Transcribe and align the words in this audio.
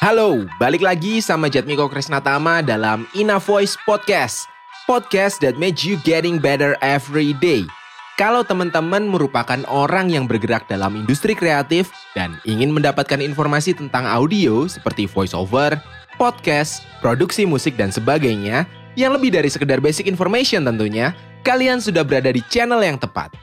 Halo, 0.00 0.48
balik 0.56 0.80
lagi 0.80 1.20
sama 1.20 1.52
Jatmiko 1.52 1.84
Krisnatama 1.84 2.64
dalam 2.64 3.04
Ina 3.12 3.36
Voice 3.36 3.76
Podcast. 3.84 4.48
Podcast 4.88 5.36
that 5.44 5.60
makes 5.60 5.84
you 5.84 6.00
getting 6.00 6.40
better 6.40 6.80
every 6.80 7.36
day. 7.36 7.68
Kalau 8.16 8.40
teman-teman 8.40 9.04
merupakan 9.04 9.60
orang 9.68 10.08
yang 10.08 10.24
bergerak 10.24 10.64
dalam 10.64 10.96
industri 10.96 11.36
kreatif 11.36 11.92
dan 12.16 12.40
ingin 12.48 12.72
mendapatkan 12.72 13.20
informasi 13.20 13.76
tentang 13.76 14.08
audio 14.08 14.64
seperti 14.64 15.04
voiceover, 15.04 15.76
podcast, 16.16 16.88
produksi 17.04 17.44
musik 17.44 17.76
dan 17.76 17.92
sebagainya, 17.92 18.64
yang 18.96 19.12
lebih 19.12 19.28
dari 19.28 19.52
sekedar 19.52 19.76
basic 19.76 20.08
information 20.08 20.64
tentunya, 20.64 21.12
kalian 21.44 21.84
sudah 21.84 22.00
berada 22.00 22.32
di 22.32 22.40
channel 22.48 22.80
yang 22.80 22.96
tepat. 22.96 23.36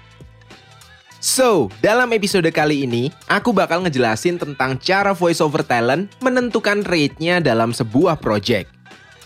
So, 1.19 1.67
dalam 1.83 2.15
episode 2.15 2.47
kali 2.47 2.87
ini, 2.87 3.11
aku 3.27 3.51
bakal 3.51 3.83
ngejelasin 3.83 4.39
tentang 4.39 4.79
cara 4.79 5.11
voiceover 5.11 5.67
talent 5.67 6.07
menentukan 6.23 6.79
rate-nya 6.87 7.43
dalam 7.43 7.75
sebuah 7.75 8.23
project. 8.23 8.71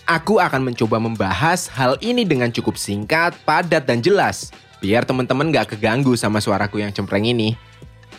Aku 0.10 0.42
akan 0.42 0.74
mencoba 0.74 0.98
membahas 0.98 1.70
hal 1.70 2.02
ini 2.02 2.26
dengan 2.26 2.50
cukup 2.50 2.82
singkat, 2.82 3.38
padat, 3.46 3.86
dan 3.86 4.02
jelas, 4.02 4.50
biar 4.82 5.06
teman-teman 5.06 5.54
gak 5.54 5.78
keganggu 5.78 6.18
sama 6.18 6.42
suaraku 6.42 6.82
yang 6.82 6.90
cempreng 6.90 7.30
ini. 7.30 7.54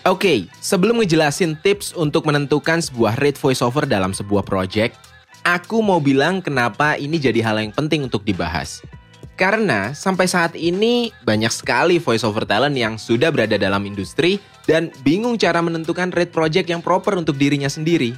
Oke, 0.06 0.22
okay, 0.22 0.38
sebelum 0.62 1.02
ngejelasin 1.02 1.58
tips 1.58 1.98
untuk 1.98 2.30
menentukan 2.30 2.78
sebuah 2.78 3.18
rate 3.18 3.42
voiceover 3.42 3.90
dalam 3.90 4.14
sebuah 4.14 4.46
project, 4.46 4.94
aku 5.42 5.82
mau 5.82 5.98
bilang 5.98 6.38
kenapa 6.38 6.94
ini 6.94 7.18
jadi 7.18 7.42
hal 7.42 7.58
yang 7.58 7.74
penting 7.74 8.06
untuk 8.06 8.22
dibahas. 8.22 8.86
Karena 9.34 9.90
sampai 9.90 10.30
saat 10.30 10.54
ini 10.54 11.10
banyak 11.26 11.50
sekali 11.50 11.98
voice 11.98 12.22
over 12.22 12.46
talent 12.46 12.78
yang 12.78 12.94
sudah 12.94 13.34
berada 13.34 13.58
dalam 13.58 13.82
industri 13.82 14.38
dan 14.62 14.94
bingung 15.02 15.34
cara 15.34 15.58
menentukan 15.58 16.14
rate 16.14 16.30
project 16.30 16.70
yang 16.70 16.78
proper 16.78 17.18
untuk 17.18 17.34
dirinya 17.34 17.66
sendiri. 17.66 18.14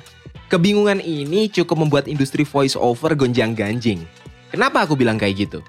Kebingungan 0.53 1.01
ini 1.01 1.49
cukup 1.49 1.89
membuat 1.89 2.05
industri 2.05 2.45
voice 2.45 2.77
over 2.77 3.17
gonjang-ganjing. 3.17 4.05
Kenapa 4.53 4.85
aku 4.85 4.93
bilang 4.93 5.17
kayak 5.17 5.49
gitu? 5.49 5.65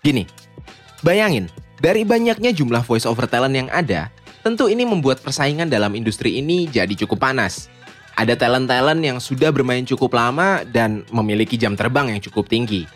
Gini, 0.00 0.24
bayangin, 1.04 1.52
dari 1.84 2.02
banyaknya 2.08 2.50
jumlah 2.56 2.80
voice 2.80 3.04
over 3.04 3.28
talent 3.28 3.54
yang 3.54 3.68
ada, 3.68 4.08
tentu 4.40 4.72
ini 4.72 4.88
membuat 4.88 5.20
persaingan 5.20 5.68
dalam 5.68 5.92
industri 6.00 6.40
ini 6.40 6.64
jadi 6.64 6.96
cukup 7.04 7.28
panas. 7.28 7.68
Ada 8.18 8.34
talent-talent 8.34 9.04
yang 9.04 9.20
sudah 9.20 9.52
bermain 9.54 9.84
cukup 9.86 10.16
lama 10.16 10.66
dan 10.66 11.06
memiliki 11.14 11.54
jam 11.54 11.78
terbang 11.78 12.10
yang 12.10 12.18
cukup 12.24 12.50
tinggi 12.50 12.88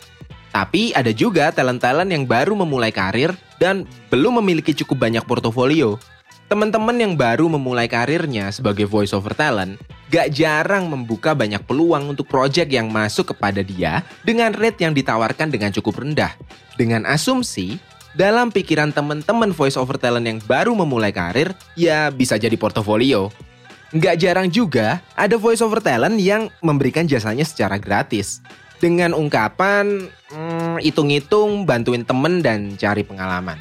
tapi 0.53 0.93
ada 0.93 1.11
juga 1.11 1.49
talent-talent 1.49 2.13
yang 2.13 2.29
baru 2.29 2.53
memulai 2.53 2.93
karir 2.93 3.33
dan 3.57 3.89
belum 4.13 4.45
memiliki 4.45 4.77
cukup 4.77 5.09
banyak 5.09 5.25
portofolio. 5.25 5.97
Teman-teman 6.53 6.93
yang 7.01 7.17
baru 7.17 7.49
memulai 7.49 7.89
karirnya 7.89 8.53
sebagai 8.53 8.85
voice 8.85 9.17
over 9.17 9.33
talent 9.33 9.81
gak 10.13 10.37
jarang 10.37 10.93
membuka 10.93 11.33
banyak 11.33 11.65
peluang 11.65 12.13
untuk 12.13 12.29
project 12.29 12.69
yang 12.69 12.93
masuk 12.93 13.33
kepada 13.33 13.65
dia 13.65 14.05
dengan 14.21 14.53
rate 14.53 14.85
yang 14.85 14.93
ditawarkan 14.93 15.49
dengan 15.49 15.73
cukup 15.73 16.05
rendah. 16.05 16.37
Dengan 16.77 17.09
asumsi, 17.09 17.81
dalam 18.13 18.53
pikiran 18.53 18.93
teman-teman 18.93 19.57
voice 19.57 19.81
over 19.81 19.97
talent 19.97 20.29
yang 20.29 20.37
baru 20.45 20.77
memulai 20.77 21.17
karir, 21.17 21.57
ya 21.73 22.13
bisa 22.13 22.37
jadi 22.37 22.53
portofolio. 22.61 23.33
Gak 23.97 24.21
jarang 24.21 24.53
juga 24.53 25.01
ada 25.17 25.41
voice 25.41 25.65
over 25.65 25.81
talent 25.81 26.21
yang 26.21 26.53
memberikan 26.61 27.09
jasanya 27.09 27.49
secara 27.49 27.81
gratis 27.81 28.45
dengan 28.83 29.15
ungkapan 29.15 30.11
hmm, 30.35 30.83
hitung-hitung, 30.83 31.63
bantuin 31.63 32.03
temen 32.03 32.43
dan 32.43 32.75
cari 32.75 33.07
pengalaman. 33.07 33.55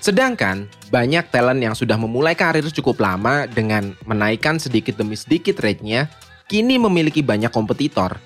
Sedangkan 0.00 0.64
banyak 0.88 1.28
talent 1.28 1.60
yang 1.60 1.76
sudah 1.76 2.00
memulai 2.00 2.32
karir 2.32 2.64
cukup 2.72 3.04
lama 3.04 3.44
dengan 3.44 3.92
menaikkan 4.08 4.56
sedikit 4.56 4.96
demi 4.96 5.16
sedikit 5.16 5.60
rate-nya, 5.60 6.08
kini 6.48 6.80
memiliki 6.80 7.20
banyak 7.20 7.52
kompetitor. 7.52 8.16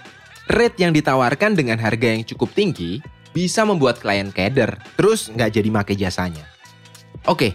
Rate 0.49 0.79
yang 0.81 0.95
ditawarkan 0.95 1.59
dengan 1.59 1.83
harga 1.83 2.15
yang 2.15 2.23
cukup 2.23 2.55
tinggi 2.55 3.03
bisa 3.35 3.63
membuat 3.63 4.03
klien 4.03 4.31
keder, 4.35 4.79
terus 4.99 5.31
nggak 5.31 5.51
jadi 5.55 5.69
make 5.71 5.95
jasanya. 5.95 6.47
Oke, 7.31 7.55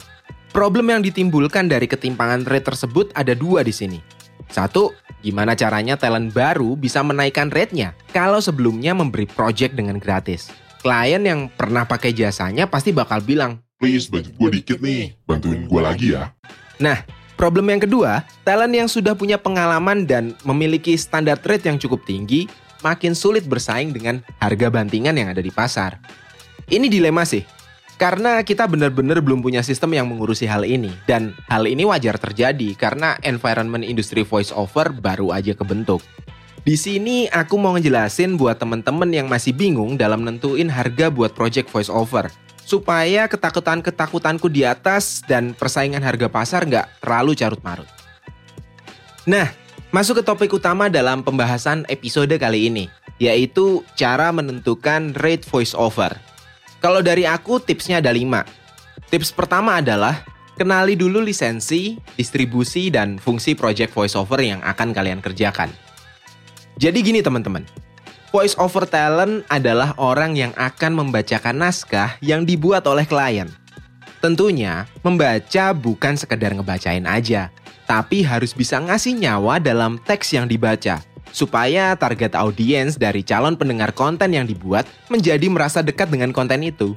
problem 0.56 0.91
yang 0.91 1.01
ditimbulkan 1.01 1.68
dari 1.68 1.89
ketimpangan 1.89 2.47
rate 2.47 2.68
tersebut 2.69 3.12
ada 3.18 3.35
dua 3.35 3.66
di 3.66 3.73
sini. 3.75 4.00
Satu, 4.47 4.94
Gimana 5.23 5.56
caranya 5.56 5.95
talent 5.95 6.35
baru 6.35 6.75
bisa 6.75 7.00
menaikkan 7.00 7.47
rate-nya 7.47 7.95
kalau 8.11 8.44
sebelumnya 8.44 8.91
memberi 8.91 9.23
project 9.23 9.72
dengan 9.72 9.95
gratis? 9.95 10.51
Klien 10.84 11.23
yang 11.23 11.47
pernah 11.47 11.88
pakai 11.88 12.11
jasanya 12.11 12.67
pasti 12.67 12.91
bakal 12.91 13.23
bilang, 13.23 13.63
Please 13.79 14.12
bantu 14.12 14.35
gue 14.35 14.59
dikit 14.59 14.83
nih, 14.83 15.16
bantuin 15.23 15.63
gue 15.63 15.79
lagi 15.79 16.12
ya. 16.12 16.35
Nah, 16.75 17.07
problem 17.39 17.72
yang 17.72 17.79
kedua, 17.79 18.28
talent 18.44 18.75
yang 18.75 18.91
sudah 18.91 19.16
punya 19.16 19.39
pengalaman 19.39 20.03
dan 20.03 20.35
memiliki 20.44 20.91
standar 21.00 21.39
rate 21.39 21.72
yang 21.72 21.79
cukup 21.79 22.03
tinggi, 22.03 22.51
makin 22.83 23.16
sulit 23.16 23.47
bersaing 23.47 23.95
dengan 23.95 24.19
harga 24.44 24.67
bantingan 24.67 25.16
yang 25.16 25.31
ada 25.31 25.39
di 25.39 25.56
pasar. 25.56 26.03
Ini 26.67 26.91
dilema 26.91 27.23
sih, 27.23 27.47
karena 27.98 28.42
kita 28.42 28.66
benar-benar 28.66 29.22
belum 29.22 29.46
punya 29.46 29.62
sistem 29.62 29.94
yang 29.94 30.09
mengurusi 30.09 30.50
hal 30.50 30.66
ini. 30.66 30.92
Dan 31.06 31.38
hal 31.48 31.66
ini 31.70 31.86
wajar 31.86 32.18
terjadi 32.18 32.74
karena 32.74 33.16
environment 33.22 33.86
industri 33.86 34.26
voice 34.26 34.50
over 34.52 34.92
baru 34.92 35.31
aja 35.31 35.54
kebentuk. 35.54 36.02
Di 36.64 36.80
sini 36.80 37.28
aku 37.28 37.59
mau 37.59 37.76
ngejelasin 37.76 38.40
buat 38.40 38.56
temen-temen 38.56 39.12
yang 39.12 39.28
masih 39.28 39.52
bingung 39.52 40.00
dalam 40.00 40.24
nentuin 40.24 40.72
harga 40.72 41.12
buat 41.12 41.36
project 41.36 41.68
voice 41.68 41.92
over. 41.92 42.31
Supaya 42.64 43.28
ketakutan-ketakutanku 43.28 44.48
di 44.48 44.64
atas 44.64 45.20
dan 45.28 45.52
persaingan 45.52 46.00
harga 46.00 46.31
pasar 46.31 46.64
nggak 46.64 47.04
terlalu 47.04 47.36
carut-marut. 47.36 47.90
Nah, 49.28 49.52
masuk 49.92 50.20
ke 50.20 50.24
topik 50.24 50.52
utama 50.56 50.88
dalam 50.88 51.20
pembahasan 51.28 51.84
episode 51.92 52.31
kali 52.40 52.72
ini, 52.72 52.88
yaitu 53.20 53.84
cara 54.00 54.31
menentukan 54.31 55.12
rate 55.20 55.44
voice 55.44 55.75
over. 55.75 56.16
Kalau 56.83 56.99
dari 56.99 57.23
aku 57.23 57.63
tipsnya 57.63 58.03
ada 58.03 58.11
lima. 58.11 58.44
Tips 59.07 59.31
pertama 59.31 59.79
adalah 59.79 60.27
kenali 60.59 60.99
dulu 60.99 61.23
lisensi, 61.23 61.95
distribusi, 62.19 62.91
dan 62.91 63.16
fungsi 63.16 63.55
project 63.55 63.95
voiceover 63.95 64.44
yang 64.44 64.59
akan 64.59 64.91
kalian 64.91 65.23
kerjakan. 65.23 65.71
Jadi 66.75 66.99
gini 66.99 67.23
teman-teman, 67.23 67.63
voiceover 68.35 68.83
talent 68.83 69.47
adalah 69.47 69.95
orang 69.95 70.35
yang 70.35 70.51
akan 70.59 71.07
membacakan 71.07 71.55
naskah 71.55 72.19
yang 72.19 72.44
dibuat 72.44 72.83
oleh 72.83 73.07
klien. 73.07 73.47
Tentunya, 74.19 74.83
membaca 75.07 75.71
bukan 75.71 76.19
sekedar 76.19 76.51
ngebacain 76.51 77.07
aja, 77.07 77.47
tapi 77.88 78.27
harus 78.27 78.51
bisa 78.51 78.83
ngasih 78.83 79.15
nyawa 79.15 79.63
dalam 79.63 80.03
teks 80.03 80.35
yang 80.35 80.51
dibaca– 80.51 81.00
supaya 81.33 81.97
target 81.97 82.38
audiens 82.38 82.95
dari 82.95 83.25
calon 83.25 83.57
pendengar 83.57 83.91
konten 83.91 84.31
yang 84.31 84.45
dibuat 84.45 84.85
menjadi 85.09 85.49
merasa 85.49 85.81
dekat 85.81 86.13
dengan 86.13 86.29
konten 86.29 86.61
itu. 86.61 86.94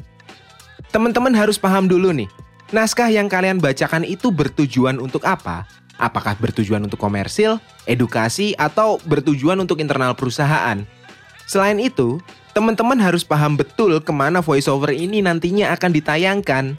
Teman-teman 0.93 1.33
harus 1.33 1.57
paham 1.57 1.89
dulu 1.89 2.13
nih, 2.13 2.29
naskah 2.71 3.09
yang 3.09 3.27
kalian 3.27 3.59
bacakan 3.59 4.05
itu 4.05 4.29
bertujuan 4.29 5.01
untuk 5.01 5.25
apa? 5.25 5.65
Apakah 5.97 6.37
bertujuan 6.37 6.85
untuk 6.85 7.01
komersil, 7.01 7.57
edukasi, 7.89 8.53
atau 8.61 9.01
bertujuan 9.09 9.57
untuk 9.57 9.81
internal 9.81 10.13
perusahaan? 10.13 10.85
Selain 11.49 11.81
itu, 11.81 12.21
teman-teman 12.53 13.01
harus 13.01 13.25
paham 13.25 13.57
betul 13.57 13.97
ke 14.05 14.13
mana 14.13 14.45
voiceover 14.45 14.93
ini 14.93 15.25
nantinya 15.25 15.73
akan 15.73 15.91
ditayangkan. 15.97 16.77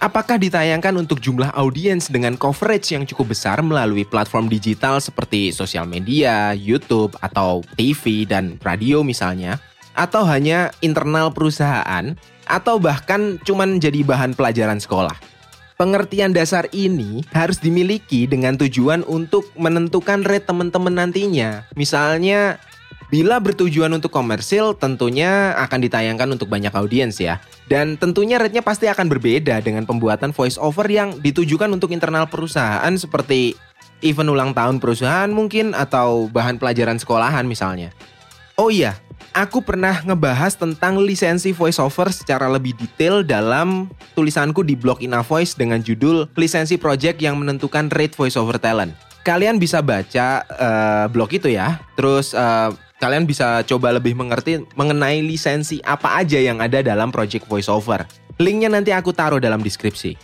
Apakah 0.00 0.40
ditayangkan 0.40 0.96
untuk 0.96 1.20
jumlah 1.20 1.52
audiens 1.52 2.08
dengan 2.08 2.32
coverage 2.32 2.96
yang 2.96 3.04
cukup 3.04 3.36
besar 3.36 3.60
melalui 3.60 4.08
platform 4.08 4.48
digital 4.48 4.96
seperti 4.96 5.52
sosial 5.52 5.84
media, 5.84 6.56
YouTube, 6.56 7.12
atau 7.20 7.60
TV 7.76 8.24
dan 8.24 8.56
radio 8.64 9.04
misalnya? 9.04 9.60
Atau 9.92 10.24
hanya 10.24 10.72
internal 10.80 11.28
perusahaan? 11.36 12.16
Atau 12.48 12.80
bahkan 12.80 13.36
cuman 13.44 13.76
jadi 13.76 14.00
bahan 14.00 14.32
pelajaran 14.32 14.80
sekolah? 14.80 15.20
Pengertian 15.76 16.32
dasar 16.32 16.64
ini 16.72 17.20
harus 17.36 17.60
dimiliki 17.60 18.24
dengan 18.24 18.56
tujuan 18.56 19.04
untuk 19.04 19.52
menentukan 19.60 20.24
rate 20.24 20.48
teman-teman 20.48 20.96
nantinya. 20.96 21.68
Misalnya, 21.76 22.56
Bila 23.10 23.42
bertujuan 23.42 23.90
untuk 23.90 24.14
komersil, 24.14 24.78
tentunya 24.78 25.50
akan 25.58 25.82
ditayangkan 25.82 26.30
untuk 26.30 26.46
banyak 26.46 26.70
audiens 26.70 27.18
ya. 27.18 27.42
Dan 27.66 27.98
tentunya 27.98 28.38
rate-nya 28.38 28.62
pasti 28.62 28.86
akan 28.86 29.10
berbeda 29.10 29.58
dengan 29.66 29.82
pembuatan 29.82 30.30
voice 30.30 30.54
over 30.54 30.86
yang 30.86 31.18
ditujukan 31.18 31.66
untuk 31.74 31.90
internal 31.90 32.30
perusahaan 32.30 32.94
seperti 32.94 33.58
event 34.06 34.30
ulang 34.30 34.54
tahun 34.54 34.78
perusahaan 34.78 35.26
mungkin 35.26 35.74
atau 35.74 36.30
bahan 36.30 36.62
pelajaran 36.62 37.02
sekolahan 37.02 37.50
misalnya. 37.50 37.90
Oh 38.54 38.70
iya, 38.70 38.94
aku 39.34 39.58
pernah 39.58 40.06
ngebahas 40.06 40.54
tentang 40.54 41.02
lisensi 41.02 41.50
voice 41.50 41.82
over 41.82 42.14
secara 42.14 42.46
lebih 42.46 42.78
detail 42.78 43.26
dalam 43.26 43.90
tulisanku 44.14 44.62
di 44.62 44.78
blog 44.78 45.02
Voice 45.26 45.58
dengan 45.58 45.82
judul 45.82 46.30
Lisensi 46.38 46.78
Project 46.78 47.18
yang 47.18 47.42
menentukan 47.42 47.90
rate 47.90 48.14
voice 48.14 48.38
over 48.38 48.54
talent. 48.54 48.94
Kalian 49.26 49.58
bisa 49.58 49.82
baca 49.82 50.46
uh, 50.46 51.04
blog 51.10 51.28
itu 51.34 51.52
ya. 51.52 51.80
Terus 51.98 52.32
uh, 52.32 52.72
kalian 53.00 53.24
bisa 53.24 53.64
coba 53.64 53.96
lebih 53.96 54.12
mengerti 54.12 54.60
mengenai 54.76 55.24
lisensi 55.24 55.80
apa 55.80 56.20
aja 56.20 56.36
yang 56.36 56.60
ada 56.60 56.84
dalam 56.84 57.08
project 57.08 57.48
voiceover. 57.48 58.04
Linknya 58.36 58.68
nanti 58.68 58.92
aku 58.92 59.10
taruh 59.16 59.40
dalam 59.40 59.64
deskripsi. 59.64 60.14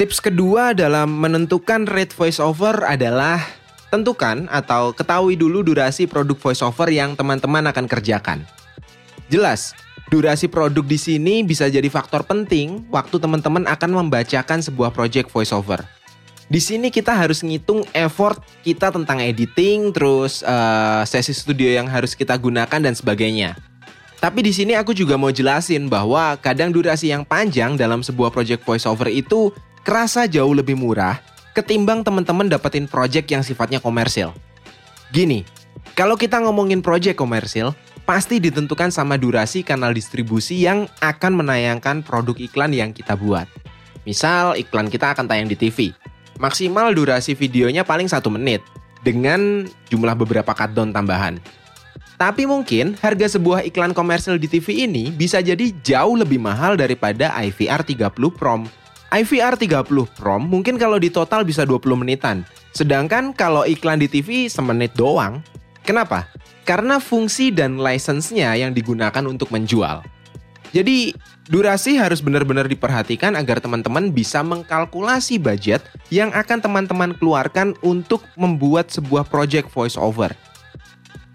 Tips 0.00 0.24
kedua 0.24 0.72
dalam 0.72 1.12
menentukan 1.20 1.84
rate 1.84 2.16
voiceover 2.16 2.88
adalah 2.88 3.44
tentukan 3.92 4.48
atau 4.48 4.96
ketahui 4.96 5.36
dulu 5.36 5.60
durasi 5.64 6.08
produk 6.08 6.36
voiceover 6.36 6.88
yang 6.88 7.12
teman-teman 7.12 7.68
akan 7.68 7.84
kerjakan. 7.84 8.44
Jelas, 9.28 9.76
durasi 10.08 10.48
produk 10.48 10.84
di 10.84 10.96
sini 10.96 11.44
bisa 11.44 11.68
jadi 11.68 11.88
faktor 11.92 12.24
penting 12.24 12.88
waktu 12.88 13.20
teman-teman 13.20 13.68
akan 13.68 13.90
membacakan 14.04 14.64
sebuah 14.64 14.92
project 14.96 15.28
voiceover. 15.28 15.84
Di 16.48 16.64
sini 16.64 16.88
kita 16.88 17.12
harus 17.12 17.44
ngitung 17.44 17.84
effort 17.92 18.40
kita 18.64 18.88
tentang 18.88 19.20
editing, 19.20 19.92
terus 19.92 20.40
uh, 20.40 21.04
sesi 21.04 21.36
studio 21.36 21.68
yang 21.68 21.84
harus 21.84 22.16
kita 22.16 22.32
gunakan 22.40 22.80
dan 22.80 22.96
sebagainya. 22.96 23.52
Tapi 24.18 24.42
di 24.42 24.50
sini 24.50 24.72
aku 24.72 24.96
juga 24.96 25.14
mau 25.14 25.28
jelasin 25.28 25.86
bahwa 25.86 26.34
kadang 26.40 26.72
durasi 26.72 27.12
yang 27.12 27.22
panjang 27.22 27.76
dalam 27.76 28.00
sebuah 28.00 28.32
project 28.32 28.64
voiceover 28.64 29.12
itu 29.12 29.52
kerasa 29.84 30.24
jauh 30.24 30.50
lebih 30.50 30.74
murah 30.74 31.20
ketimbang 31.58 32.06
teman-teman 32.06 32.46
dapetin 32.46 32.86
project 32.86 33.26
yang 33.34 33.42
sifatnya 33.42 33.82
komersil. 33.82 34.30
Gini, 35.10 35.42
kalau 35.98 36.14
kita 36.14 36.38
ngomongin 36.38 36.78
project 36.78 37.18
komersil, 37.18 37.74
pasti 38.06 38.38
ditentukan 38.38 38.94
sama 38.94 39.18
durasi 39.18 39.66
kanal 39.66 39.90
distribusi 39.90 40.62
yang 40.62 40.86
akan 41.02 41.42
menayangkan 41.42 42.06
produk 42.06 42.38
iklan 42.38 42.70
yang 42.70 42.94
kita 42.94 43.18
buat. 43.18 43.50
Misal 44.06 44.54
iklan 44.54 44.86
kita 44.86 45.12
akan 45.18 45.26
tayang 45.26 45.50
di 45.50 45.58
TV. 45.58 45.90
Maksimal 46.38 46.94
durasi 46.94 47.34
videonya 47.34 47.82
paling 47.82 48.06
satu 48.06 48.30
menit 48.30 48.62
dengan 49.02 49.66
jumlah 49.90 50.14
beberapa 50.14 50.54
cut 50.54 50.70
tambahan. 50.70 51.42
Tapi 52.18 52.50
mungkin 52.50 52.98
harga 52.98 53.38
sebuah 53.38 53.62
iklan 53.66 53.94
komersil 53.94 54.38
di 54.42 54.50
TV 54.50 54.90
ini 54.90 55.10
bisa 55.14 55.38
jadi 55.38 55.70
jauh 55.86 56.18
lebih 56.18 56.42
mahal 56.42 56.74
daripada 56.74 57.30
IVR 57.42 57.86
30 57.86 58.10
Prom. 58.34 58.66
IVR 59.14 59.54
30 59.54 59.86
Prom 60.18 60.42
mungkin 60.42 60.78
kalau 60.78 60.98
di 60.98 61.14
total 61.14 61.46
bisa 61.46 61.62
20 61.62 61.94
menitan. 61.94 62.42
Sedangkan 62.74 63.30
kalau 63.30 63.62
iklan 63.66 64.02
di 64.02 64.10
TV 64.10 64.50
semenit 64.50 64.98
doang. 64.98 65.42
Kenapa? 65.86 66.26
Karena 66.66 66.98
fungsi 66.98 67.54
dan 67.54 67.78
license-nya 67.78 68.54
yang 68.58 68.74
digunakan 68.74 69.22
untuk 69.24 69.54
menjual. 69.54 70.02
Jadi, 70.70 71.16
durasi 71.48 71.96
harus 71.96 72.20
benar-benar 72.20 72.68
diperhatikan 72.68 73.34
agar 73.34 73.58
teman-teman 73.58 74.12
bisa 74.12 74.44
mengkalkulasi 74.44 75.40
budget 75.40 75.80
yang 76.12 76.28
akan 76.36 76.60
teman-teman 76.60 77.16
keluarkan 77.16 77.72
untuk 77.80 78.20
membuat 78.36 78.92
sebuah 78.92 79.24
project 79.28 79.72
voice 79.72 79.96
over. 79.96 80.36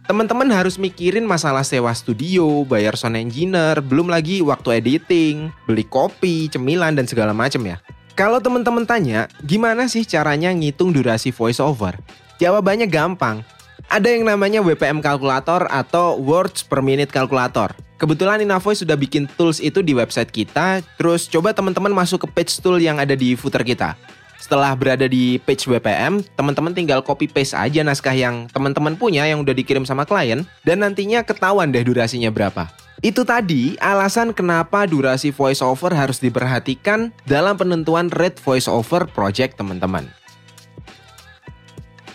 Teman-teman 0.04 0.52
harus 0.52 0.76
mikirin 0.76 1.24
masalah 1.24 1.64
sewa 1.64 1.96
studio, 1.96 2.68
bayar 2.68 3.00
sound 3.00 3.16
engineer, 3.16 3.80
belum 3.80 4.12
lagi 4.12 4.44
waktu 4.44 4.84
editing, 4.84 5.48
beli 5.64 5.88
kopi, 5.88 6.52
cemilan, 6.52 7.00
dan 7.00 7.08
segala 7.08 7.32
macam 7.32 7.64
ya. 7.64 7.80
Kalau 8.14 8.38
teman-teman 8.38 8.86
tanya, 8.86 9.26
gimana 9.42 9.90
sih 9.90 10.06
caranya 10.06 10.54
ngitung 10.54 10.94
durasi 10.94 11.34
voice 11.34 11.58
over? 11.58 11.98
Jawabannya 12.38 12.86
gampang. 12.86 13.42
Ada 13.90 14.14
yang 14.14 14.28
namanya 14.28 14.62
WPM 14.62 15.02
kalkulator 15.02 15.66
atau 15.72 16.20
words 16.20 16.62
per 16.62 16.84
minute 16.86 17.10
kalkulator. 17.10 17.74
Kebetulan 18.04 18.44
Inavoice 18.44 18.84
sudah 18.84 19.00
bikin 19.00 19.32
tools 19.40 19.64
itu 19.64 19.80
di 19.80 19.96
website 19.96 20.28
kita, 20.28 20.84
terus 21.00 21.24
coba 21.24 21.56
teman-teman 21.56 21.96
masuk 21.96 22.28
ke 22.28 22.36
page 22.36 22.60
tool 22.60 22.76
yang 22.76 23.00
ada 23.00 23.16
di 23.16 23.32
footer 23.32 23.64
kita. 23.64 23.96
Setelah 24.36 24.76
berada 24.76 25.08
di 25.08 25.40
page 25.40 25.64
WPM, 25.72 26.20
teman-teman 26.36 26.76
tinggal 26.76 27.00
copy 27.00 27.32
paste 27.32 27.56
aja 27.56 27.80
naskah 27.80 28.12
yang 28.12 28.52
teman-teman 28.52 29.00
punya 29.00 29.24
yang 29.24 29.40
udah 29.40 29.56
dikirim 29.56 29.88
sama 29.88 30.04
klien 30.04 30.44
dan 30.68 30.84
nantinya 30.84 31.24
ketahuan 31.24 31.72
deh 31.72 31.80
durasinya 31.80 32.28
berapa. 32.28 32.68
Itu 33.00 33.24
tadi 33.24 33.80
alasan 33.80 34.36
kenapa 34.36 34.84
durasi 34.84 35.32
voiceover 35.32 35.96
harus 35.96 36.20
diperhatikan 36.20 37.16
dalam 37.24 37.56
penentuan 37.56 38.12
rate 38.12 38.36
voiceover 38.44 39.08
project 39.16 39.56
teman-teman. 39.56 40.12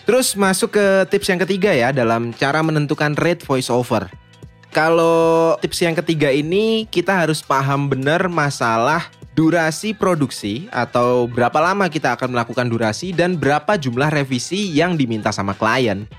Terus 0.05 0.37
masuk 0.37 0.77
ke 0.77 1.09
tips 1.09 1.33
yang 1.33 1.41
ketiga 1.49 1.73
ya 1.73 1.97
dalam 1.97 2.37
cara 2.37 2.61
menentukan 2.61 3.17
rate 3.17 3.41
voiceover. 3.49 4.28
Kalau 4.69 5.57
tips 5.65 5.81
yang 5.81 5.97
ketiga 5.97 6.29
ini 6.29 6.85
kita 6.89 7.25
harus 7.25 7.41
paham 7.41 7.89
benar 7.89 8.29
masalah 8.29 9.09
durasi 9.33 9.95
produksi 9.95 10.67
atau 10.75 11.31
berapa 11.31 11.57
lama 11.63 11.87
kita 11.87 12.19
akan 12.19 12.35
melakukan 12.35 12.67
durasi 12.67 13.15
dan 13.15 13.39
berapa 13.39 13.79
jumlah 13.79 14.11
revisi 14.11 14.69
yang 14.75 14.99
diminta 14.99 15.31
sama 15.31 15.55
klien. 15.55 16.11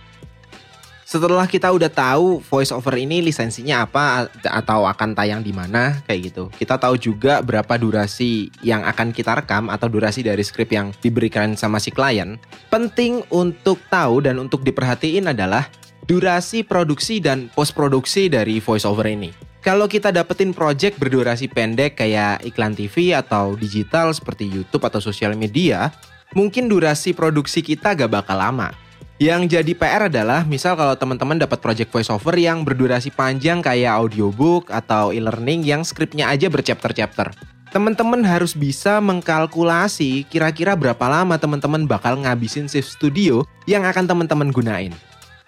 Setelah 1.09 1.49
kita 1.49 1.73
udah 1.73 1.89
tahu 1.89 2.37
voice 2.37 2.69
over 2.69 2.93
ini 2.93 3.25
lisensinya 3.25 3.81
apa 3.81 4.29
atau 4.45 4.85
akan 4.85 5.17
tayang 5.17 5.41
di 5.41 5.49
mana 5.49 6.05
kayak 6.05 6.21
gitu. 6.29 6.53
Kita 6.53 6.77
tahu 6.77 7.01
juga 7.01 7.41
berapa 7.41 7.81
durasi 7.81 8.53
yang 8.61 8.85
akan 8.85 9.09
kita 9.09 9.41
rekam 9.41 9.73
atau 9.73 9.89
durasi 9.89 10.21
dari 10.21 10.45
skrip 10.45 10.69
yang 10.69 10.93
diberikan 11.01 11.57
sama 11.57 11.81
si 11.81 11.89
klien. 11.89 12.37
Penting 12.69 13.25
untuk 13.33 13.81
tahu 13.89 14.21
dan 14.21 14.37
untuk 14.37 14.61
diperhatiin 14.61 15.33
adalah 15.33 15.65
durasi 16.09 16.65
produksi 16.65 17.21
dan 17.21 17.53
post 17.53 17.77
produksi 17.77 18.33
dari 18.33 18.57
voiceover 18.57 19.06
ini. 19.13 19.29
Kalau 19.61 19.85
kita 19.85 20.09
dapetin 20.09 20.57
project 20.57 20.97
berdurasi 20.97 21.45
pendek 21.45 22.01
kayak 22.01 22.41
iklan 22.41 22.73
TV 22.73 23.13
atau 23.13 23.53
digital 23.53 24.09
seperti 24.09 24.50
YouTube 24.50 24.81
atau 24.89 24.97
sosial 24.97 25.38
media, 25.38 25.94
mungkin 26.33 26.65
durasi 26.65 27.13
produksi 27.13 27.61
kita 27.61 27.94
gak 27.94 28.09
bakal 28.09 28.41
lama. 28.41 28.73
Yang 29.21 29.59
jadi 29.59 29.71
PR 29.75 30.01
adalah 30.09 30.47
misal 30.47 30.79
kalau 30.79 30.95
teman-teman 30.97 31.38
dapat 31.38 31.59
project 31.61 31.94
voiceover 31.94 32.33
yang 32.39 32.65
berdurasi 32.65 33.13
panjang 33.13 33.61
kayak 33.61 34.00
audiobook 34.00 34.73
atau 34.73 35.13
e-learning 35.13 35.61
yang 35.61 35.85
skripnya 35.85 36.31
aja 36.31 36.50
berchapter-chapter. 36.50 37.35
Teman-teman 37.69 38.25
harus 38.25 38.57
bisa 38.57 38.97
mengkalkulasi 39.03 40.25
kira-kira 40.25 40.73
berapa 40.73 41.06
lama 41.06 41.38
teman-teman 41.38 41.85
bakal 41.85 42.17
ngabisin 42.17 42.65
shift 42.65 42.97
studio 42.97 43.45
yang 43.69 43.85
akan 43.85 44.09
teman-teman 44.09 44.50
gunain. 44.50 44.95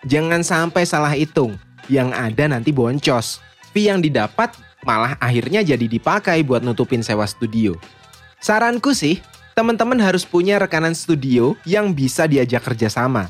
Jangan 0.09 0.41
sampai 0.41 0.83
salah 0.87 1.13
hitung, 1.13 1.57
yang 1.85 2.09
ada 2.15 2.49
nanti 2.49 2.73
boncos. 2.73 3.37
Fee 3.71 3.87
yang 3.87 4.01
didapat 4.01 4.57
malah 4.81 5.13
akhirnya 5.21 5.61
jadi 5.61 5.85
dipakai 5.85 6.41
buat 6.41 6.65
nutupin 6.65 7.05
sewa 7.05 7.29
studio. 7.29 7.77
Saranku 8.41 8.97
sih, 8.97 9.21
teman-teman 9.53 10.01
harus 10.01 10.25
punya 10.25 10.57
rekanan 10.57 10.97
studio 10.97 11.53
yang 11.69 11.93
bisa 11.93 12.25
diajak 12.25 12.65
kerjasama. 12.65 13.29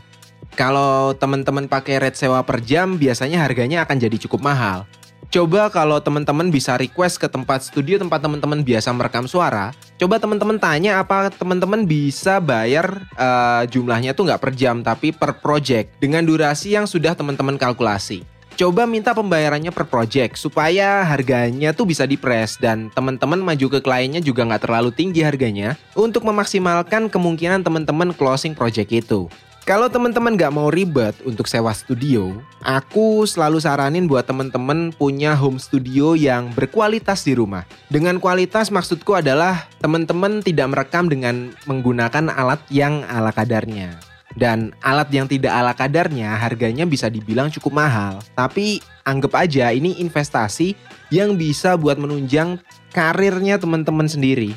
Kalau 0.56 1.16
teman-teman 1.16 1.68
pakai 1.68 2.00
rate 2.00 2.20
sewa 2.20 2.44
per 2.44 2.64
jam, 2.64 2.96
biasanya 2.96 3.44
harganya 3.44 3.84
akan 3.84 3.98
jadi 4.00 4.18
cukup 4.28 4.40
mahal. 4.44 4.88
Coba 5.30 5.70
kalau 5.70 6.02
teman-teman 6.02 6.50
bisa 6.50 6.74
request 6.80 7.22
ke 7.22 7.30
tempat 7.30 7.62
studio 7.62 8.02
tempat 8.02 8.26
teman-teman 8.26 8.66
biasa 8.66 8.90
merekam 8.90 9.30
suara, 9.30 9.70
coba 10.02 10.18
teman-teman 10.18 10.58
tanya 10.58 10.98
apa 10.98 11.30
teman-teman 11.30 11.86
bisa 11.86 12.42
bayar 12.42 13.06
uh, 13.20 13.62
jumlahnya 13.70 14.18
tuh 14.18 14.26
nggak 14.26 14.42
per 14.42 14.52
jam 14.58 14.82
tapi 14.82 15.14
per 15.14 15.38
project 15.38 15.94
dengan 16.02 16.26
durasi 16.26 16.74
yang 16.74 16.90
sudah 16.90 17.14
teman-teman 17.14 17.62
kalkulasi. 17.62 18.26
Coba 18.60 18.86
minta 18.86 19.16
pembayarannya 19.16 19.74
per 19.74 19.88
project 19.90 20.38
supaya 20.38 21.02
harganya 21.02 21.72
tuh 21.72 21.88
bisa 21.88 22.04
dipres 22.06 22.60
dan 22.60 22.92
teman-teman 22.94 23.42
maju 23.42 23.68
ke 23.74 23.80
kliennya 23.82 24.22
juga 24.22 24.46
nggak 24.46 24.70
terlalu 24.70 24.92
tinggi 24.94 25.26
harganya 25.26 25.80
untuk 25.98 26.28
memaksimalkan 26.28 27.10
kemungkinan 27.10 27.66
teman-teman 27.66 28.14
closing 28.14 28.54
project 28.54 28.92
itu. 28.94 29.32
Kalau 29.72 29.88
teman-teman 29.88 30.36
gak 30.36 30.52
mau 30.52 30.68
ribet 30.68 31.16
untuk 31.24 31.48
sewa 31.48 31.72
studio, 31.72 32.36
aku 32.60 33.24
selalu 33.24 33.64
saranin 33.64 34.04
buat 34.04 34.28
teman-teman 34.28 34.92
punya 34.92 35.32
home 35.32 35.64
studio 35.64 36.12
yang 36.12 36.52
berkualitas 36.52 37.24
di 37.24 37.40
rumah. 37.40 37.64
Dengan 37.88 38.20
kualitas 38.20 38.68
maksudku 38.68 39.16
adalah 39.16 39.72
teman-teman 39.80 40.44
tidak 40.44 40.76
merekam 40.76 41.08
dengan 41.08 41.56
menggunakan 41.72 42.36
alat 42.36 42.60
yang 42.68 43.08
ala 43.08 43.32
kadarnya. 43.32 43.96
Dan 44.36 44.76
alat 44.84 45.08
yang 45.08 45.32
tidak 45.32 45.56
ala 45.56 45.72
kadarnya 45.72 46.36
harganya 46.36 46.84
bisa 46.84 47.08
dibilang 47.08 47.48
cukup 47.48 47.80
mahal. 47.80 48.20
Tapi 48.36 48.84
anggap 49.08 49.40
aja 49.40 49.72
ini 49.72 50.04
investasi 50.04 50.76
yang 51.16 51.40
bisa 51.40 51.80
buat 51.80 51.96
menunjang 51.96 52.60
karirnya 52.92 53.56
teman-teman 53.56 54.12
sendiri. 54.12 54.52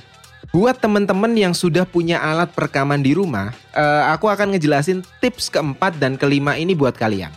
Buat 0.55 0.79
teman-teman 0.79 1.35
yang 1.35 1.51
sudah 1.51 1.83
punya 1.83 2.23
alat 2.23 2.55
perekaman 2.55 3.03
di 3.03 3.11
rumah, 3.11 3.51
uh, 3.75 4.07
aku 4.15 4.31
akan 4.31 4.55
ngejelasin 4.55 5.03
tips 5.19 5.51
keempat 5.51 5.99
dan 5.99 6.15
kelima 6.15 6.55
ini 6.55 6.79
buat 6.79 6.95
kalian. 6.95 7.35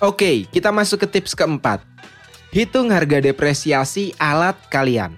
Oke, 0.00 0.48
kita 0.48 0.72
masuk 0.72 1.04
ke 1.04 1.20
tips 1.20 1.36
keempat. 1.36 1.84
Hitung 2.56 2.88
harga 2.88 3.20
depresiasi 3.20 4.16
alat 4.16 4.56
kalian. 4.72 5.12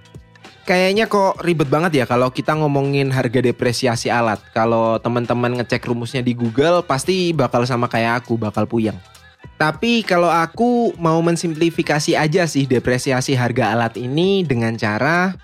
Kayaknya 0.67 1.07
kok 1.07 1.39
ribet 1.47 1.71
banget 1.71 2.03
ya 2.03 2.05
kalau 2.11 2.35
kita 2.35 2.59
ngomongin 2.59 3.15
harga 3.15 3.39
depresiasi 3.39 4.11
alat. 4.11 4.43
Kalau 4.51 4.99
teman-teman 4.99 5.63
ngecek 5.63 5.87
rumusnya 5.87 6.19
di 6.19 6.35
Google 6.35 6.83
pasti 6.83 7.31
bakal 7.31 7.63
sama 7.63 7.87
kayak 7.87 8.27
aku, 8.27 8.35
bakal 8.35 8.67
puyeng. 8.67 8.99
Tapi 9.55 10.03
kalau 10.03 10.27
aku 10.27 10.99
mau 10.99 11.23
mensimplifikasi 11.23 12.19
aja 12.19 12.43
sih 12.51 12.67
depresiasi 12.67 13.39
harga 13.39 13.71
alat 13.71 13.95
ini 13.95 14.43
dengan 14.43 14.75
cara 14.75 15.39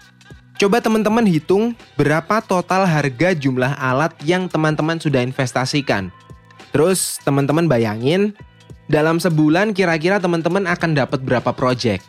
Coba 0.62 0.78
teman-teman 0.78 1.26
hitung 1.26 1.74
berapa 1.98 2.38
total 2.38 2.86
harga 2.86 3.34
jumlah 3.34 3.74
alat 3.82 4.14
yang 4.22 4.46
teman-teman 4.46 4.94
sudah 4.94 5.18
investasikan. 5.18 6.14
Terus 6.70 7.18
teman-teman 7.26 7.66
bayangin 7.66 8.30
dalam 8.86 9.18
sebulan 9.18 9.74
kira-kira 9.74 10.22
teman-teman 10.22 10.70
akan 10.70 10.94
dapat 10.94 11.18
berapa 11.26 11.50
project. 11.50 12.06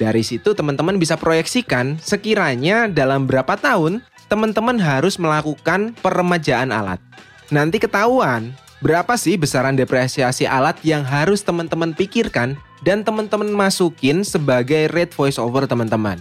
Dari 0.00 0.24
situ 0.24 0.56
teman-teman 0.56 0.96
bisa 0.96 1.20
proyeksikan 1.20 2.00
sekiranya 2.00 2.88
dalam 2.88 3.28
berapa 3.28 3.52
tahun 3.60 4.00
teman-teman 4.32 4.80
harus 4.80 5.20
melakukan 5.20 5.92
peremajaan 6.00 6.72
alat. 6.72 7.04
Nanti 7.52 7.76
ketahuan 7.76 8.56
Berapa 8.80 9.12
sih 9.20 9.36
besaran 9.36 9.76
depresiasi 9.76 10.48
alat 10.48 10.80
yang 10.80 11.04
harus 11.04 11.44
teman-teman 11.44 11.92
pikirkan 11.92 12.56
dan 12.80 13.04
teman-teman 13.04 13.52
masukin 13.52 14.24
sebagai 14.24 14.88
rate 14.88 15.12
voice 15.12 15.36
over 15.36 15.68
teman-teman? 15.68 16.16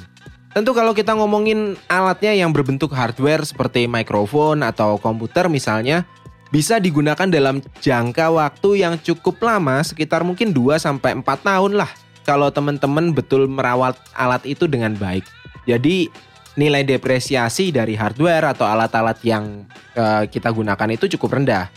Tentu 0.50 0.74
kalau 0.74 0.98
kita 0.98 1.14
ngomongin 1.14 1.78
alatnya 1.86 2.34
yang 2.34 2.50
berbentuk 2.50 2.90
hardware 2.90 3.46
seperti 3.46 3.86
mikrofon 3.86 4.66
atau 4.66 4.98
komputer 4.98 5.46
misalnya, 5.46 6.10
bisa 6.50 6.82
digunakan 6.82 7.30
dalam 7.30 7.62
jangka 7.78 8.34
waktu 8.34 8.82
yang 8.82 8.98
cukup 8.98 9.38
lama 9.46 9.86
sekitar 9.86 10.26
mungkin 10.26 10.50
2 10.50 10.82
sampai 10.82 11.14
4 11.22 11.46
tahun 11.46 11.78
lah 11.78 11.94
kalau 12.26 12.50
teman-teman 12.50 13.14
betul 13.14 13.46
merawat 13.46 13.94
alat 14.18 14.42
itu 14.50 14.66
dengan 14.66 14.98
baik. 14.98 15.22
Jadi 15.70 16.10
nilai 16.58 16.82
depresiasi 16.82 17.70
dari 17.70 17.94
hardware 17.94 18.50
atau 18.50 18.66
alat-alat 18.66 19.22
yang 19.22 19.70
uh, 19.94 20.26
kita 20.26 20.50
gunakan 20.50 20.90
itu 20.90 21.06
cukup 21.14 21.38
rendah. 21.38 21.70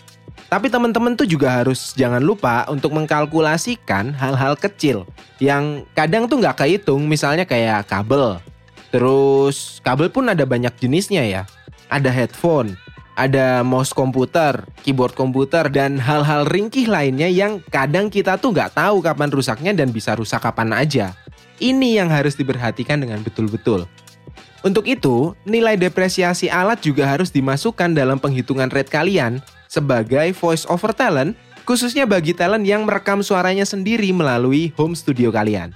Tapi 0.48 0.68
teman-teman 0.68 1.16
tuh 1.16 1.24
juga 1.28 1.60
harus 1.60 1.92
jangan 1.96 2.20
lupa 2.20 2.64
untuk 2.68 2.92
mengkalkulasikan 2.92 4.12
hal-hal 4.16 4.56
kecil 4.56 5.08
yang 5.40 5.84
kadang 5.96 6.28
tuh 6.28 6.40
nggak 6.40 6.64
kehitung, 6.64 7.08
misalnya 7.08 7.48
kayak 7.48 7.88
kabel, 7.88 8.36
Terus 8.92 9.80
kabel 9.80 10.12
pun 10.12 10.28
ada 10.28 10.44
banyak 10.44 10.76
jenisnya 10.76 11.24
ya. 11.24 11.42
Ada 11.88 12.12
headphone, 12.12 12.76
ada 13.16 13.64
mouse 13.64 13.92
komputer, 13.92 14.68
keyboard 14.84 15.16
komputer, 15.16 15.68
dan 15.72 15.96
hal-hal 15.96 16.44
ringkih 16.48 16.88
lainnya 16.88 17.28
yang 17.28 17.64
kadang 17.72 18.12
kita 18.12 18.36
tuh 18.36 18.52
nggak 18.52 18.76
tahu 18.76 19.00
kapan 19.00 19.32
rusaknya 19.32 19.72
dan 19.72 19.92
bisa 19.92 20.12
rusak 20.16 20.44
kapan 20.44 20.76
aja. 20.76 21.16
Ini 21.56 22.04
yang 22.04 22.08
harus 22.12 22.36
diperhatikan 22.36 23.00
dengan 23.00 23.24
betul-betul. 23.24 23.88
Untuk 24.62 24.86
itu, 24.86 25.34
nilai 25.42 25.74
depresiasi 25.74 26.46
alat 26.46 26.78
juga 26.80 27.08
harus 27.08 27.34
dimasukkan 27.34 27.92
dalam 27.98 28.22
penghitungan 28.22 28.70
rate 28.70 28.92
kalian 28.92 29.42
sebagai 29.66 30.30
voice 30.38 30.62
over 30.70 30.94
talent, 30.94 31.34
khususnya 31.66 32.06
bagi 32.06 32.30
talent 32.30 32.62
yang 32.62 32.86
merekam 32.86 33.26
suaranya 33.26 33.66
sendiri 33.66 34.14
melalui 34.14 34.70
home 34.78 34.94
studio 34.94 35.34
kalian. 35.34 35.74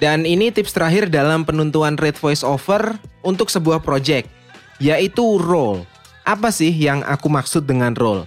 Dan 0.00 0.24
ini 0.24 0.48
tips 0.48 0.72
terakhir 0.72 1.12
dalam 1.12 1.44
penentuan 1.44 2.00
rate 2.00 2.16
voice 2.16 2.40
over 2.40 2.96
untuk 3.20 3.52
sebuah 3.52 3.84
project, 3.84 4.32
yaitu 4.80 5.36
role. 5.36 5.84
Apa 6.24 6.48
sih 6.48 6.72
yang 6.72 7.04
aku 7.04 7.28
maksud 7.28 7.68
dengan 7.68 7.92
role? 7.92 8.24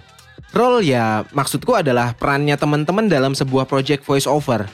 Role 0.54 0.86
ya 0.86 1.26
maksudku 1.34 1.74
adalah 1.74 2.14
perannya 2.14 2.54
teman-teman 2.54 3.10
dalam 3.10 3.34
sebuah 3.34 3.66
project 3.66 4.06
voice 4.06 4.30
over. 4.30 4.70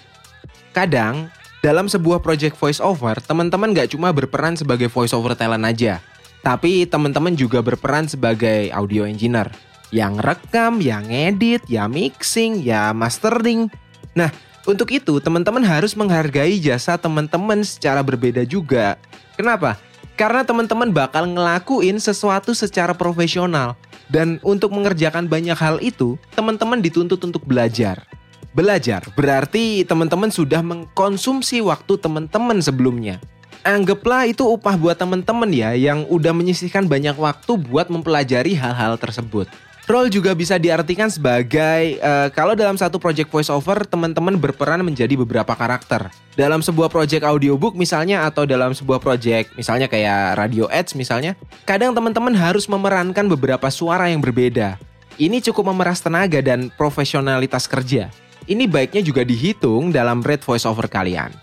Kadang, 0.76 1.32
dalam 1.64 1.88
sebuah 1.88 2.20
project 2.20 2.60
voice 2.60 2.84
over, 2.84 3.16
teman-teman 3.24 3.72
gak 3.72 3.96
cuma 3.96 4.12
berperan 4.12 4.60
sebagai 4.60 4.92
voice 4.92 5.16
over 5.16 5.32
talent 5.32 5.64
aja, 5.64 6.04
tapi 6.44 6.84
teman-teman 6.84 7.32
juga 7.32 7.64
berperan 7.64 8.12
sebagai 8.12 8.68
audio 8.76 9.08
engineer. 9.08 9.48
Yang 9.88 10.20
rekam, 10.20 10.84
yang 10.84 11.08
edit, 11.08 11.64
ya 11.64 11.88
mixing, 11.88 12.60
ya 12.60 12.92
mastering. 12.92 13.72
Nah, 14.12 14.28
untuk 14.68 14.92
itu, 14.92 15.16
teman-teman 15.24 15.64
harus 15.64 15.96
menghargai 15.96 16.60
jasa 16.60 17.00
teman-teman 17.00 17.64
secara 17.64 18.04
berbeda 18.04 18.44
juga. 18.44 19.00
Kenapa? 19.32 19.80
Karena 20.20 20.44
teman-teman 20.44 20.92
bakal 20.92 21.24
ngelakuin 21.32 21.96
sesuatu 21.96 22.52
secara 22.52 22.92
profesional. 22.92 23.72
Dan 24.10 24.42
untuk 24.44 24.74
mengerjakan 24.74 25.30
banyak 25.30 25.56
hal 25.56 25.80
itu, 25.80 26.20
teman-teman 26.36 26.82
dituntut 26.82 27.22
untuk 27.24 27.46
belajar. 27.46 28.04
Belajar 28.50 29.06
berarti 29.14 29.86
teman-teman 29.86 30.28
sudah 30.28 30.58
mengkonsumsi 30.60 31.62
waktu 31.62 31.94
teman-teman 32.02 32.58
sebelumnya. 32.58 33.22
Anggaplah 33.62 34.26
itu 34.26 34.42
upah 34.42 34.74
buat 34.74 34.98
teman-teman 34.98 35.46
ya 35.54 35.70
yang 35.78 36.02
udah 36.10 36.34
menyisihkan 36.34 36.90
banyak 36.90 37.14
waktu 37.14 37.54
buat 37.54 37.86
mempelajari 37.86 38.58
hal-hal 38.58 38.98
tersebut. 38.98 39.46
Role 39.90 40.06
juga 40.06 40.38
bisa 40.38 40.54
diartikan 40.54 41.10
sebagai 41.10 41.98
uh, 41.98 42.30
kalau 42.30 42.54
dalam 42.54 42.78
satu 42.78 43.02
project 43.02 43.26
voiceover 43.26 43.82
teman-teman 43.82 44.38
berperan 44.38 44.78
menjadi 44.86 45.18
beberapa 45.18 45.50
karakter. 45.50 46.14
Dalam 46.38 46.62
sebuah 46.62 46.86
project 46.86 47.26
audiobook 47.26 47.74
misalnya 47.74 48.22
atau 48.22 48.46
dalam 48.46 48.70
sebuah 48.70 49.02
project 49.02 49.50
misalnya 49.58 49.90
kayak 49.90 50.38
radio 50.38 50.70
ads 50.70 50.94
misalnya, 50.94 51.34
kadang 51.66 51.90
teman-teman 51.90 52.30
harus 52.38 52.70
memerankan 52.70 53.26
beberapa 53.26 53.66
suara 53.66 54.06
yang 54.06 54.22
berbeda. 54.22 54.78
Ini 55.18 55.42
cukup 55.50 55.74
memeras 55.74 55.98
tenaga 55.98 56.38
dan 56.38 56.70
profesionalitas 56.78 57.66
kerja. 57.66 58.14
Ini 58.46 58.70
baiknya 58.70 59.02
juga 59.02 59.26
dihitung 59.26 59.90
dalam 59.90 60.22
rate 60.22 60.46
voiceover 60.46 60.86
kalian. 60.86 61.34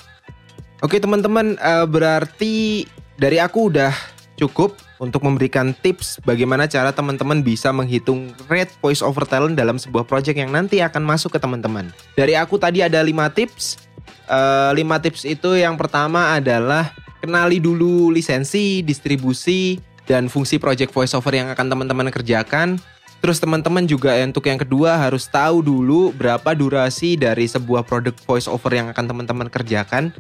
Oke 0.80 1.04
teman-teman, 1.04 1.60
uh, 1.60 1.84
berarti 1.84 2.88
dari 3.20 3.44
aku 3.44 3.75
udah 3.75 3.92
cukup 4.39 4.87
untuk 4.98 5.25
memberikan 5.25 5.74
tips 5.74 6.22
bagaimana 6.25 6.66
cara 6.66 6.89
teman-teman 6.94 7.42
bisa 7.46 7.70
menghitung 7.70 8.34
rate 8.50 8.74
voice 8.82 9.06
over 9.06 9.24
talent 9.24 9.58
dalam 9.58 9.77
sebuah 9.77 10.06
project 10.06 10.38
yang 10.38 10.50
nanti 10.50 10.82
akan 10.82 11.06
masuk 11.06 11.38
ke 11.38 11.39
teman-teman. 11.42 11.89
Dari 12.18 12.34
aku 12.34 12.58
tadi 12.58 12.82
ada 12.82 13.01
5 13.01 13.13
tips. 13.38 13.89
Uh, 14.27 14.74
eh, 14.75 14.84
5 14.84 15.04
tips 15.04 15.22
itu 15.24 15.50
yang 15.58 15.77
pertama 15.80 16.36
adalah 16.36 16.92
kenali 17.22 17.62
dulu 17.62 18.10
lisensi, 18.13 18.82
distribusi, 18.82 19.80
dan 20.08 20.32
fungsi 20.32 20.58
project 20.58 20.96
voice 20.96 21.13
over 21.13 21.34
yang 21.36 21.51
akan 21.51 21.68
teman-teman 21.68 22.08
kerjakan. 22.10 22.80
Terus 23.18 23.42
teman-teman 23.42 23.84
juga 23.89 24.13
untuk 24.22 24.46
yang 24.46 24.62
kedua 24.62 24.96
harus 24.96 25.25
tahu 25.25 25.66
dulu 25.66 26.13
berapa 26.13 26.54
durasi 26.54 27.18
dari 27.18 27.50
sebuah 27.50 27.84
produk 27.84 28.13
voice 28.24 28.46
over 28.46 28.70
yang 28.72 28.88
akan 28.94 29.06
teman-teman 29.10 29.50
kerjakan. 29.50 30.13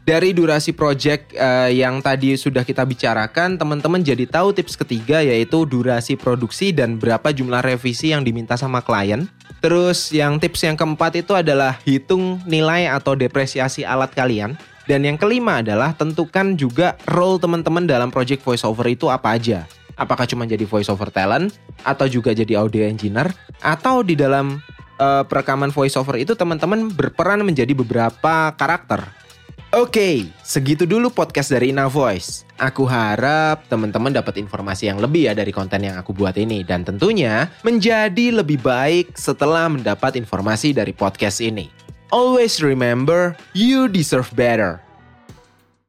Dari 0.00 0.32
durasi 0.32 0.72
project 0.72 1.36
uh, 1.36 1.68
yang 1.68 2.00
tadi 2.00 2.32
sudah 2.32 2.64
kita 2.64 2.88
bicarakan, 2.88 3.60
teman-teman 3.60 4.00
jadi 4.00 4.24
tahu 4.24 4.56
tips 4.56 4.80
ketiga 4.80 5.20
yaitu 5.20 5.68
durasi 5.68 6.16
produksi 6.16 6.72
dan 6.72 6.96
berapa 6.96 7.28
jumlah 7.30 7.60
revisi 7.60 8.16
yang 8.16 8.24
diminta 8.24 8.56
sama 8.56 8.80
klien. 8.80 9.28
Terus 9.60 10.08
yang 10.08 10.40
tips 10.40 10.64
yang 10.64 10.76
keempat 10.76 11.20
itu 11.20 11.36
adalah 11.36 11.76
hitung 11.84 12.40
nilai 12.48 12.88
atau 12.88 13.12
depresiasi 13.12 13.84
alat 13.84 14.16
kalian. 14.16 14.56
Dan 14.88 15.04
yang 15.06 15.20
kelima 15.20 15.60
adalah 15.60 15.94
tentukan 15.94 16.56
juga 16.56 16.96
role 17.06 17.38
teman-teman 17.38 17.84
dalam 17.84 18.08
project 18.08 18.42
voiceover 18.42 18.90
itu 18.90 19.06
apa 19.06 19.36
aja. 19.36 19.68
Apakah 19.94 20.24
cuma 20.24 20.48
jadi 20.48 20.64
voiceover 20.64 21.12
talent 21.12 21.52
atau 21.84 22.08
juga 22.08 22.32
jadi 22.32 22.56
audio 22.56 22.88
engineer 22.88 23.30
atau 23.60 24.00
di 24.00 24.16
dalam 24.16 24.58
uh, 24.96 25.22
perekaman 25.28 25.70
voiceover 25.70 26.20
itu 26.20 26.32
teman-teman 26.32 26.88
berperan 26.88 27.44
menjadi 27.44 27.76
beberapa 27.76 28.50
karakter. 28.56 29.04
Oke, 29.70 30.26
segitu 30.42 30.82
dulu 30.82 31.14
podcast 31.14 31.54
dari 31.54 31.70
Ina 31.70 31.86
Voice. 31.86 32.42
Aku 32.58 32.90
harap 32.90 33.70
teman-teman 33.70 34.10
dapat 34.10 34.42
informasi 34.42 34.90
yang 34.90 34.98
lebih 34.98 35.30
ya 35.30 35.32
dari 35.38 35.54
konten 35.54 35.86
yang 35.86 35.94
aku 35.94 36.10
buat 36.10 36.34
ini 36.34 36.66
dan 36.66 36.82
tentunya 36.82 37.46
menjadi 37.62 38.34
lebih 38.42 38.58
baik 38.66 39.14
setelah 39.14 39.70
mendapat 39.70 40.18
informasi 40.18 40.74
dari 40.74 40.90
podcast 40.90 41.38
ini. 41.38 41.70
Always 42.10 42.58
remember, 42.58 43.38
you 43.54 43.86
deserve 43.86 44.26
better. 44.34 44.82